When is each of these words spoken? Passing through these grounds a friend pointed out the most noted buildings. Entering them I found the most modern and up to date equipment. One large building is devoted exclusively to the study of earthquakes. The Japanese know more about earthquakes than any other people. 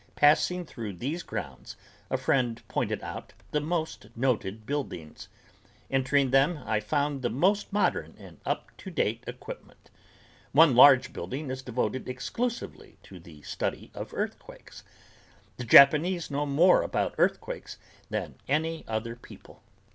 Passing 0.15 0.65
through 0.65 0.93
these 0.93 1.21
grounds 1.21 1.75
a 2.09 2.17
friend 2.17 2.67
pointed 2.67 3.03
out 3.03 3.33
the 3.51 3.61
most 3.61 4.07
noted 4.17 4.65
buildings. 4.65 5.29
Entering 5.91 6.31
them 6.31 6.59
I 6.65 6.79
found 6.79 7.21
the 7.21 7.29
most 7.29 7.71
modern 7.71 8.15
and 8.17 8.39
up 8.43 8.75
to 8.77 8.89
date 8.89 9.23
equipment. 9.27 9.91
One 10.53 10.73
large 10.75 11.13
building 11.13 11.51
is 11.51 11.61
devoted 11.61 12.09
exclusively 12.09 12.97
to 13.03 13.19
the 13.19 13.43
study 13.43 13.91
of 13.93 14.11
earthquakes. 14.15 14.83
The 15.57 15.65
Japanese 15.65 16.31
know 16.31 16.47
more 16.47 16.81
about 16.81 17.13
earthquakes 17.19 17.77
than 18.09 18.37
any 18.47 18.83
other 18.87 19.15
people. 19.15 19.61